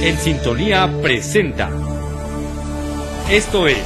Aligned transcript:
En 0.00 0.16
Sintonía 0.16 0.88
presenta. 1.02 1.70
Esto 3.28 3.66
es 3.66 3.78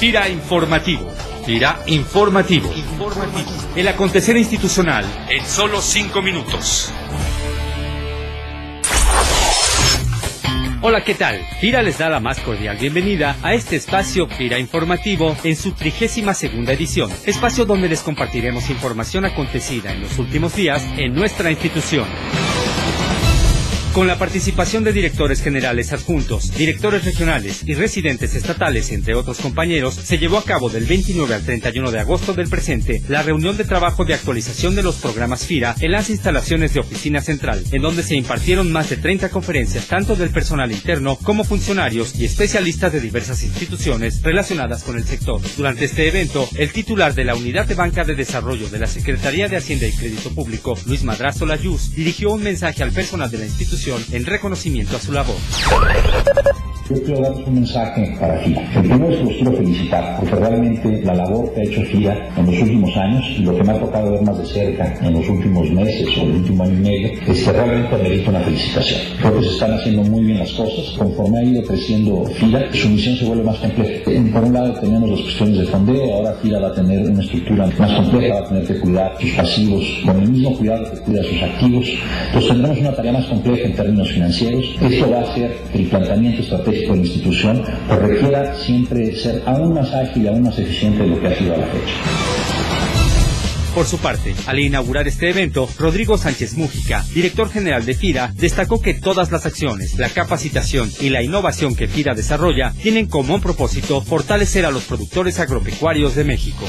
Tira 0.00 0.28
Informativo. 0.30 1.12
Tira 1.44 1.78
Informativo. 1.86 2.72
Informativo. 2.74 3.50
El 3.76 3.86
acontecer 3.88 4.36
institucional 4.38 5.04
en 5.28 5.44
solo 5.44 5.82
cinco 5.82 6.22
minutos. 6.22 6.90
Hola, 10.80 11.04
¿qué 11.04 11.14
tal? 11.14 11.38
FIRA 11.60 11.82
les 11.82 11.98
da 11.98 12.08
la 12.08 12.18
más 12.18 12.40
cordial 12.40 12.76
bienvenida 12.76 13.36
a 13.42 13.54
este 13.54 13.76
espacio 13.76 14.26
FIRA 14.26 14.58
Informativo 14.58 15.36
en 15.44 15.54
su 15.54 15.72
trigésima 15.72 16.34
segunda 16.34 16.72
edición, 16.72 17.08
espacio 17.24 17.66
donde 17.66 17.88
les 17.88 18.00
compartiremos 18.00 18.68
información 18.68 19.24
acontecida 19.26 19.92
en 19.92 20.00
los 20.00 20.18
últimos 20.18 20.56
días 20.56 20.82
en 20.96 21.14
nuestra 21.14 21.50
institución. 21.52 22.06
Con 23.94 24.06
la 24.06 24.16
participación 24.16 24.84
de 24.84 24.94
directores 24.94 25.42
generales 25.42 25.92
adjuntos, 25.92 26.56
directores 26.56 27.04
regionales 27.04 27.62
y 27.66 27.74
residentes 27.74 28.34
estatales, 28.34 28.90
entre 28.90 29.14
otros 29.14 29.36
compañeros, 29.36 29.92
se 29.94 30.16
llevó 30.16 30.38
a 30.38 30.44
cabo 30.44 30.70
del 30.70 30.86
29 30.86 31.34
al 31.34 31.44
31 31.44 31.90
de 31.90 32.00
agosto 32.00 32.32
del 32.32 32.48
presente 32.48 33.02
la 33.08 33.22
reunión 33.22 33.58
de 33.58 33.64
trabajo 33.64 34.06
de 34.06 34.14
actualización 34.14 34.74
de 34.74 34.82
los 34.82 34.94
programas 34.94 35.44
FIRA 35.44 35.74
en 35.80 35.92
las 35.92 36.08
instalaciones 36.08 36.72
de 36.72 36.80
Oficina 36.80 37.20
Central, 37.20 37.62
en 37.70 37.82
donde 37.82 38.02
se 38.02 38.16
impartieron 38.16 38.72
más 38.72 38.88
de 38.88 38.96
30 38.96 39.28
conferencias 39.28 39.88
tanto 39.88 40.16
del 40.16 40.30
personal 40.30 40.72
interno 40.72 41.16
como 41.16 41.44
funcionarios 41.44 42.18
y 42.18 42.24
especialistas 42.24 42.94
de 42.94 43.00
diversas 43.00 43.42
instituciones 43.42 44.22
relacionadas 44.22 44.84
con 44.84 44.96
el 44.96 45.04
sector. 45.04 45.42
Durante 45.54 45.84
este 45.84 46.08
evento, 46.08 46.48
el 46.56 46.72
titular 46.72 47.14
de 47.14 47.24
la 47.24 47.34
Unidad 47.34 47.66
de 47.66 47.74
Banca 47.74 48.04
de 48.04 48.14
Desarrollo 48.14 48.70
de 48.70 48.78
la 48.78 48.86
Secretaría 48.86 49.48
de 49.48 49.58
Hacienda 49.58 49.86
y 49.86 49.92
Crédito 49.92 50.34
Público, 50.34 50.78
Luis 50.86 51.04
Madrazo 51.04 51.44
Layuz, 51.44 51.94
dirigió 51.94 52.30
un 52.30 52.42
mensaje 52.42 52.82
al 52.82 52.92
personal 52.92 53.30
de 53.30 53.36
la 53.36 53.44
institución 53.44 53.81
en 53.88 54.26
reconocimiento 54.26 54.96
a 54.96 55.00
su 55.00 55.12
labor. 55.12 55.36
Yo 56.92 57.02
quiero 57.04 57.22
dar 57.22 57.32
un 57.32 57.54
mensaje 57.54 58.14
para 58.20 58.38
FIRA. 58.40 58.60
El 58.76 58.82
primero 58.82 59.08
es 59.08 59.16
que 59.16 59.24
los 59.24 59.32
quiero 59.32 59.52
felicitar 59.52 60.16
porque 60.18 60.36
realmente 60.36 61.00
la 61.02 61.14
labor 61.14 61.54
que 61.54 61.60
ha 61.60 61.64
hecho 61.64 61.82
FIRA 61.84 62.28
en 62.36 62.44
los 62.44 62.60
últimos 62.60 62.96
años 62.98 63.24
y 63.38 63.42
lo 63.44 63.56
que 63.56 63.64
me 63.64 63.72
ha 63.72 63.80
tocado 63.80 64.12
ver 64.12 64.20
más 64.20 64.36
de 64.36 64.44
cerca 64.44 64.94
en 65.00 65.14
los 65.14 65.26
últimos 65.26 65.70
meses 65.70 66.06
o 66.18 66.22
el 66.22 66.32
último 66.32 66.64
año 66.64 66.74
y 66.74 66.82
medio 66.82 67.08
es 67.28 67.44
que 67.44 67.52
realmente 67.52 67.96
merece 67.96 68.28
una 68.28 68.40
felicitación. 68.40 69.00
Creo 69.20 69.38
que 69.38 69.42
se 69.42 69.50
están 69.54 69.72
haciendo 69.72 70.02
muy 70.02 70.24
bien 70.24 70.38
las 70.38 70.52
cosas. 70.52 70.94
Conforme 70.98 71.38
ha 71.38 71.44
ido 71.44 71.62
creciendo 71.62 72.26
FIRA, 72.26 72.72
su 72.74 72.88
misión 72.90 73.16
se 73.16 73.24
vuelve 73.24 73.44
más 73.44 73.56
compleja. 73.56 74.10
Por 74.30 74.44
un 74.44 74.52
lado 74.52 74.74
tenemos 74.74 75.08
las 75.08 75.20
cuestiones 75.22 75.58
de 75.60 75.64
fondeo, 75.64 76.14
ahora 76.14 76.34
FIRA 76.42 76.60
va 76.60 76.68
a 76.68 76.74
tener 76.74 77.08
una 77.08 77.22
estructura 77.22 77.70
más 77.78 77.94
compleja, 77.94 78.34
va 78.34 78.40
a 78.40 78.48
tener 78.48 78.66
que 78.66 78.80
cuidar 78.80 79.16
sus 79.18 79.30
pasivos 79.30 79.82
con 80.04 80.20
el 80.20 80.28
mismo 80.28 80.58
cuidado 80.58 80.90
que 80.90 80.98
cuida 80.98 81.22
sus 81.22 81.42
activos. 81.42 81.86
Entonces 82.26 82.50
tendremos 82.50 82.78
una 82.80 82.92
tarea 82.92 83.12
más 83.12 83.24
compleja 83.24 83.66
en 83.66 83.76
términos 83.76 84.10
financieros. 84.10 84.64
Esto 84.78 85.10
va 85.10 85.20
a 85.20 85.34
ser 85.34 85.56
el 85.72 85.86
planteamiento 85.86 86.42
estratégico 86.42 86.81
de 86.82 86.88
la 86.88 86.96
institución 86.96 87.62
requiera 87.88 88.54
siempre 88.54 89.14
ser 89.16 89.42
aún 89.46 89.74
más 89.74 89.92
ágil 89.92 90.28
aún 90.28 90.42
más 90.42 90.58
eficiente 90.58 91.02
de 91.02 91.08
lo 91.08 91.20
que 91.20 91.26
ha 91.28 91.36
sido 91.36 91.54
a 91.54 91.58
la 91.58 91.66
fecha. 91.66 92.41
Por 93.74 93.86
su 93.86 93.98
parte, 93.98 94.34
al 94.46 94.58
inaugurar 94.58 95.08
este 95.08 95.30
evento, 95.30 95.66
Rodrigo 95.78 96.18
Sánchez 96.18 96.54
Mújica, 96.54 97.02
director 97.14 97.50
general 97.50 97.86
de 97.86 97.94
FIRA, 97.94 98.30
destacó 98.36 98.82
que 98.82 98.92
todas 98.92 99.32
las 99.32 99.46
acciones, 99.46 99.98
la 99.98 100.10
capacitación 100.10 100.92
y 101.00 101.08
la 101.08 101.22
innovación 101.22 101.74
que 101.74 101.88
FIRA 101.88 102.14
desarrolla 102.14 102.74
tienen 102.82 103.06
como 103.06 103.40
propósito 103.40 104.02
fortalecer 104.02 104.66
a 104.66 104.70
los 104.70 104.84
productores 104.84 105.40
agropecuarios 105.40 106.14
de 106.14 106.24
México. 106.24 106.66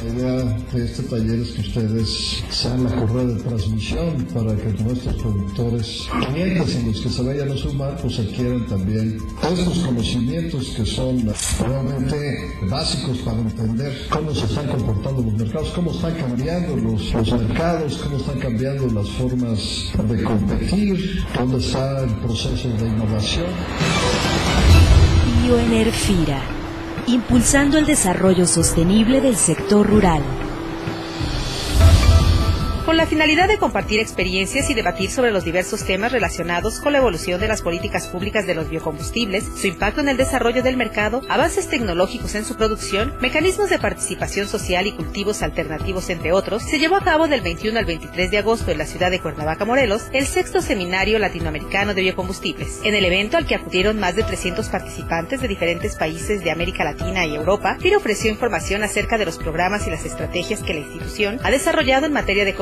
La 0.00 0.14
idea 0.14 0.58
de 0.72 0.84
este 0.84 1.02
taller 1.04 1.40
es 1.40 1.50
que 1.52 1.60
ustedes 1.60 2.42
sean 2.48 2.84
la 2.84 2.90
correa 2.96 3.24
de 3.24 3.42
transmisión 3.42 4.26
para 4.32 4.56
que 4.56 4.82
nuestros 4.82 5.14
productores, 5.16 6.08
clientes 6.32 6.76
en 6.76 6.86
los 6.86 7.00
que 7.00 7.08
se 7.10 7.22
vayan 7.22 7.50
a 7.50 7.56
sumar, 7.56 7.96
pues 8.00 8.18
adquieran 8.18 8.66
también 8.66 9.18
estos 9.42 9.78
conocimientos 9.80 10.68
que 10.76 10.86
son 10.86 11.22
realmente 11.60 12.16
básicos 12.68 13.18
para 13.18 13.40
entender 13.40 14.06
cómo 14.08 14.34
se 14.34 14.46
están 14.46 14.68
comportando 14.68 15.22
los 15.22 15.36
cómo 15.74 15.90
están 15.92 16.14
cambiando 16.14 16.76
los, 16.76 17.12
los 17.14 17.32
mercados, 17.32 17.98
cómo 17.98 18.16
están 18.16 18.38
cambiando 18.38 18.86
las 18.88 19.08
formas 19.10 19.90
de 20.08 20.22
competir, 20.22 21.24
dónde 21.36 21.58
está 21.58 22.04
el 22.04 22.10
proceso 22.16 22.68
de 22.68 22.88
innovación. 22.88 23.46
Bioenerfira 25.42 26.60
impulsando 27.06 27.78
el 27.78 27.86
desarrollo 27.86 28.46
sostenible 28.46 29.20
del 29.20 29.36
sector 29.36 29.88
rural. 29.88 30.22
Con 32.90 32.96
la 32.96 33.06
finalidad 33.06 33.46
de 33.46 33.56
compartir 33.56 34.00
experiencias 34.00 34.68
y 34.68 34.74
debatir 34.74 35.12
sobre 35.12 35.30
los 35.30 35.44
diversos 35.44 35.84
temas 35.84 36.10
relacionados 36.10 36.80
con 36.80 36.92
la 36.92 36.98
evolución 36.98 37.40
de 37.40 37.46
las 37.46 37.62
políticas 37.62 38.08
públicas 38.08 38.48
de 38.48 38.56
los 38.56 38.68
biocombustibles, 38.68 39.44
su 39.44 39.68
impacto 39.68 40.00
en 40.00 40.08
el 40.08 40.16
desarrollo 40.16 40.64
del 40.64 40.76
mercado, 40.76 41.22
avances 41.28 41.68
tecnológicos 41.68 42.34
en 42.34 42.44
su 42.44 42.56
producción, 42.56 43.14
mecanismos 43.20 43.70
de 43.70 43.78
participación 43.78 44.48
social 44.48 44.88
y 44.88 44.92
cultivos 44.92 45.42
alternativos, 45.42 46.10
entre 46.10 46.32
otros, 46.32 46.64
se 46.64 46.80
llevó 46.80 46.96
a 46.96 47.04
cabo 47.04 47.28
del 47.28 47.42
21 47.42 47.78
al 47.78 47.84
23 47.84 48.28
de 48.28 48.38
agosto 48.38 48.72
en 48.72 48.78
la 48.78 48.86
ciudad 48.86 49.12
de 49.12 49.20
Cuernavaca, 49.20 49.64
Morelos, 49.64 50.08
el 50.12 50.26
sexto 50.26 50.60
seminario 50.60 51.20
latinoamericano 51.20 51.94
de 51.94 52.02
biocombustibles. 52.02 52.80
En 52.82 52.96
el 52.96 53.04
evento, 53.04 53.36
al 53.36 53.46
que 53.46 53.54
acudieron 53.54 54.00
más 54.00 54.16
de 54.16 54.24
300 54.24 54.68
participantes 54.68 55.40
de 55.40 55.46
diferentes 55.46 55.94
países 55.94 56.42
de 56.42 56.50
América 56.50 56.82
Latina 56.82 57.24
y 57.24 57.36
Europa, 57.36 57.76
FIRA 57.78 57.98
ofreció 57.98 58.32
información 58.32 58.82
acerca 58.82 59.16
de 59.16 59.26
los 59.26 59.38
programas 59.38 59.86
y 59.86 59.90
las 59.90 60.04
estrategias 60.04 60.64
que 60.64 60.74
la 60.74 60.80
institución 60.80 61.38
ha 61.44 61.52
desarrollado 61.52 62.06
en 62.06 62.12
materia 62.12 62.44
de 62.44 62.56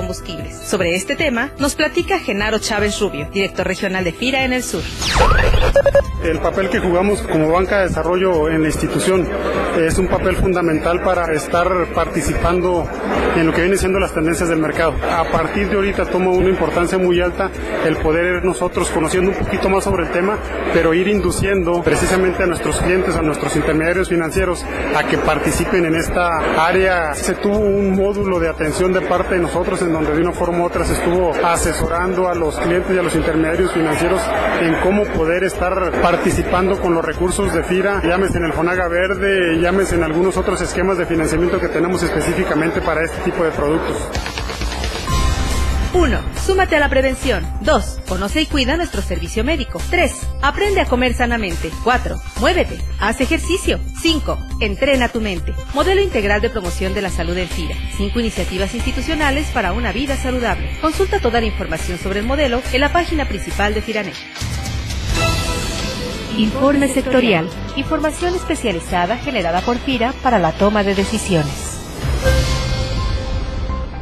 sobre 0.65 0.95
este 0.95 1.17
tema 1.17 1.51
nos 1.59 1.75
platica 1.75 2.19
Genaro 2.19 2.59
Chávez 2.59 3.01
Rubio, 3.01 3.29
director 3.33 3.67
regional 3.67 4.05
de 4.05 4.13
FIRA 4.13 4.45
en 4.45 4.53
el 4.53 4.63
sur. 4.63 4.83
El 6.25 6.41
papel 6.41 6.69
que 6.71 6.81
jugamos 6.81 7.23
como 7.23 7.53
banca 7.53 7.79
de 7.79 7.89
desarrollo 7.89 8.49
en 8.49 8.63
la 8.63 8.69
institución 8.69 9.29
es 9.87 9.99
un 9.99 10.09
papel 10.09 10.37
fundamental 10.37 11.01
para 11.03 11.33
estar 11.33 11.69
participando 11.95 12.87
en 13.37 13.47
lo 13.47 13.53
que 13.53 13.61
vienen 13.61 13.79
siendo 13.79 13.99
las 13.99 14.13
tendencias 14.13 14.49
del 14.49 14.59
mercado. 14.59 14.95
A 15.11 15.25
partir 15.31 15.69
de 15.69 15.77
ahorita 15.77 16.07
toma 16.07 16.31
una 16.31 16.49
importancia 16.49 16.99
muy 16.99 17.21
alta 17.21 17.51
el 17.85 17.97
poder 17.97 18.45
nosotros 18.45 18.91
conociendo 18.91 19.31
un 19.31 19.37
poquito 19.37 19.69
más 19.69 19.85
sobre 19.85 20.05
el 20.05 20.11
tema, 20.11 20.39
pero 20.73 20.95
ir 20.95 21.09
induciendo 21.09 21.83
precisamente 21.83 22.43
a 22.43 22.47
nuestros 22.47 22.81
clientes, 22.81 23.17
a 23.17 23.23
nuestros 23.23 23.55
intermediarios 23.57 24.09
financieros 24.09 24.65
a 24.97 25.05
que 25.05 25.19
participen 25.19 25.85
en 25.85 25.95
esta 25.95 26.39
área. 26.67 27.15
Se 27.15 27.35
tuvo 27.35 27.59
un 27.59 27.95
módulo 27.95 28.41
de 28.41 28.49
atención 28.49 28.93
de 28.93 29.01
parte 29.03 29.35
de 29.35 29.41
nosotros 29.41 29.81
en 29.83 29.93
donde 29.93 30.13
de 30.13 30.21
una 30.21 30.33
forma 30.33 30.61
u 30.61 30.65
otra 30.65 30.85
se 30.85 30.95
estuvo 30.95 31.33
asesorando 31.45 32.29
a 32.29 32.35
los 32.35 32.59
clientes 32.59 32.95
y 32.95 32.99
a 32.99 33.03
los 33.03 33.15
intermediarios 33.15 33.73
financieros 33.73 34.21
en 34.61 34.75
cómo 34.83 35.05
poder 35.05 35.45
estar 35.45 35.93
participando 36.03 36.81
con 36.81 36.95
los 36.95 37.05
recursos 37.05 37.53
de 37.53 37.63
FIRA, 37.63 38.03
llámese 38.03 38.39
en 38.39 38.45
el 38.45 38.53
Fonaga 38.53 38.89
Verde, 38.89 39.61
llámese 39.69 39.97
en 39.97 40.03
algunos 40.03 40.35
otros 40.39 40.63
esquemas 40.63 40.97
de 40.97 41.05
financiamiento 41.05 41.61
que 41.61 41.69
tenemos 41.69 42.03
específicamente 42.03 42.81
para 42.81 43.05
este 43.05 43.19
tipo 43.19 43.45
de 43.45 43.51
productos. 43.51 43.99
1. 45.93 46.21
Súmate 46.47 46.77
a 46.77 46.81
la 46.81 46.89
prevención. 46.89 47.47
2. 47.61 48.01
Conoce 48.09 48.41
y 48.41 48.47
cuida 48.47 48.79
nuestro 48.79 49.03
servicio 49.03 49.45
médico. 49.45 49.79
3. 49.91 50.11
Aprende 50.41 50.81
a 50.81 50.87
comer 50.87 51.13
sanamente. 51.13 51.71
4. 51.85 52.17
Muévete. 52.41 52.79
Haz 52.99 53.21
ejercicio. 53.21 53.79
5. 54.01 54.39
Entrena 54.61 55.11
tu 55.11 55.21
mente. 55.21 55.53
Modelo 55.75 56.01
integral 56.01 56.41
de 56.41 56.49
promoción 56.49 56.95
de 56.95 57.03
la 57.03 57.11
salud 57.11 57.37
en 57.37 57.49
FIRA. 57.49 57.77
5 57.99 58.21
iniciativas 58.21 58.75
institucionales 58.75 59.49
para 59.49 59.75
una 59.75 59.93
vida 59.93 60.17
saludable. 60.17 60.79
Consulta 60.81 61.21
toda 61.21 61.41
la 61.41 61.47
información 61.47 61.99
sobre 61.99 62.21
el 62.21 62.27
modelo 62.27 62.63
en 62.73 62.81
la 62.81 62.91
página 62.91 63.29
principal 63.29 63.75
de 63.75 63.83
FIRANET. 63.83 64.15
Informe 66.39 66.87
sectorial. 66.87 67.49
Información 67.75 68.37
especializada 68.37 69.17
generada 69.17 69.61
por 69.61 69.77
FIRA 69.77 70.13
para 70.23 70.39
la 70.39 70.53
toma 70.53 70.85
de 70.85 70.95
decisiones. 70.95 71.68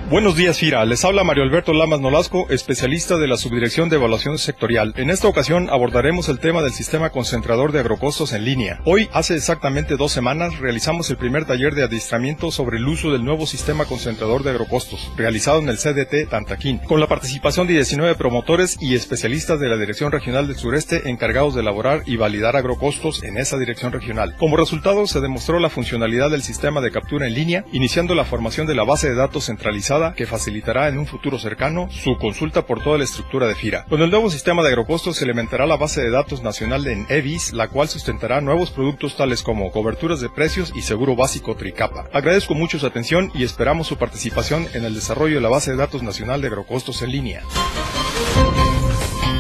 Buenos 0.09 0.37
días, 0.37 0.61
FIRA. 0.61 0.85
Les 0.85 1.05
habla 1.05 1.25
Mario 1.25 1.43
Alberto 1.43 1.73
Lamas 1.73 1.99
Nolasco, 1.99 2.47
especialista 2.49 3.17
de 3.17 3.27
la 3.27 3.37
Subdirección 3.37 3.89
de 3.89 3.97
Evaluación 3.97 4.39
Sectorial. 4.39 4.95
En 4.97 5.11
esta 5.11 5.27
ocasión 5.27 5.69
abordaremos 5.69 6.29
el 6.29 6.39
tema 6.39 6.63
del 6.63 6.71
sistema 6.71 7.11
concentrador 7.11 7.73
de 7.73 7.81
agrocostos 7.81 8.33
en 8.33 8.45
línea. 8.45 8.81
Hoy, 8.85 9.09
hace 9.13 9.35
exactamente 9.35 9.97
dos 9.97 10.13
semanas, 10.13 10.61
realizamos 10.61 11.11
el 11.11 11.17
primer 11.17 11.45
taller 11.45 11.75
de 11.75 11.83
adiestramiento 11.83 12.53
sobre 12.53 12.77
el 12.77 12.87
uso 12.87 13.11
del 13.11 13.25
nuevo 13.25 13.49
sistema 13.49 13.85
concentrador 13.85 14.45
de 14.45 14.51
agrocostos, 14.51 15.11
realizado 15.17 15.59
en 15.59 15.69
el 15.69 15.77
CDT 15.77 16.31
Tantaquín, 16.31 16.79
con 16.79 17.01
la 17.01 17.09
participación 17.09 17.67
de 17.67 17.73
19 17.73 18.15
promotores 18.15 18.77
y 18.81 18.95
especialistas 18.95 19.59
de 19.59 19.69
la 19.69 19.77
Dirección 19.77 20.13
Regional 20.13 20.47
del 20.47 20.57
Sureste 20.57 21.11
encargados 21.11 21.57
de 21.57 21.63
elaborar 21.63 22.05
y 22.07 22.17
validar 22.17 22.55
agrocostos 22.55 23.25
en 23.25 23.39
esa 23.39 23.59
dirección 23.59 23.91
regional. 23.91 24.37
Como 24.37 24.57
resultado, 24.57 25.05
se 25.09 25.21
demostró 25.21 25.59
la 25.59 25.69
funcionalidad 25.69 26.31
del 26.31 26.45
sistema 26.45 26.81
de 26.81 26.93
captura 26.93 27.27
en 27.27 27.35
línea, 27.35 27.65
iniciando 27.73 28.15
la 28.15 28.25
formación 28.25 28.69
de 28.69 28.77
la 28.77 28.85
base 28.85 29.09
de 29.09 29.17
datos 29.17 29.47
centralizada 29.47 29.96
que 30.15 30.27
facilitará 30.27 30.89
en 30.89 30.99
un 30.99 31.07
futuro 31.07 31.39
cercano 31.39 31.89
su 31.91 32.17
consulta 32.19 32.67
por 32.67 32.83
toda 32.83 32.99
la 32.99 33.05
estructura 33.05 33.47
de 33.47 33.55
FIRA. 33.55 33.85
Con 33.85 34.03
el 34.03 34.11
nuevo 34.11 34.31
sistema 34.31 34.63
de 34.63 34.69
agrocostos 34.69 35.17
se 35.17 35.25
alimentará 35.25 35.67
la 35.67 35.77
base 35.77 36.03
de 36.03 36.11
datos 36.11 36.43
nacional 36.43 36.87
en 36.87 37.07
EVIS, 37.09 37.53
la 37.53 37.69
cual 37.69 37.89
sustentará 37.89 38.41
nuevos 38.41 38.71
productos 38.71 39.17
tales 39.17 39.43
como 39.43 39.71
coberturas 39.71 40.21
de 40.21 40.29
precios 40.29 40.73
y 40.75 40.83
seguro 40.83 41.17
básico 41.17 41.57
Tricapa. 41.57 42.07
Agradezco 42.13 42.55
mucho 42.55 42.79
su 42.79 42.87
atención 42.87 43.31
y 43.35 43.45
esperamos 43.45 43.87
su 43.87 43.97
participación 43.97 44.67
en 44.75 44.85
el 44.85 44.95
desarrollo 44.95 45.37
de 45.37 45.41
la 45.41 45.49
base 45.49 45.71
de 45.71 45.77
datos 45.77 46.03
nacional 46.03 46.41
de 46.41 46.49
agrocostos 46.49 47.03
en 47.03 47.13
línea. 47.13 47.43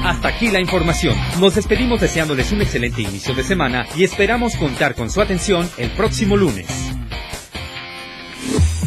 Hasta 0.05 0.29
aquí 0.29 0.51
la 0.53 0.61
información. 0.61 1.17
Nos 1.41 1.57
despedimos 1.57 2.01
deseándoles 2.01 2.53
un 2.53 2.63
excelente 2.63 3.03
inicio 3.03 3.35
de 3.35 3.43
semana 3.43 3.87
y 3.97 4.05
esperamos 4.05 4.55
contar 4.55 4.95
con 4.95 5.11
su 5.11 5.21
atención 5.21 5.69
el 5.79 5.91
próximo 5.91 6.37
lunes. 6.37 6.86